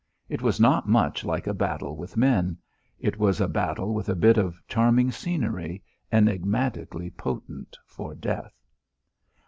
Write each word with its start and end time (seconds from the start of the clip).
It 0.29 0.41
was 0.41 0.59
not 0.59 0.89
much 0.89 1.23
like 1.23 1.45
a 1.45 1.53
battle 1.53 1.95
with 1.95 2.17
men; 2.17 2.57
it 2.97 3.19
was 3.19 3.39
a 3.39 3.47
battle 3.47 3.93
with 3.93 4.09
a 4.09 4.15
bit 4.15 4.35
of 4.39 4.59
charming 4.67 5.11
scenery, 5.11 5.83
enigmatically 6.11 7.11
potent 7.11 7.77
for 7.85 8.15
death. 8.15 8.55